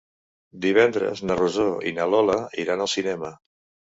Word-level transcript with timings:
Divendres 0.61 1.19
na 1.31 1.35
Rosó 1.39 1.67
i 1.91 1.93
na 1.97 2.07
Lola 2.13 2.39
iran 2.65 2.81
al 2.87 2.91
cinema. 2.95 3.31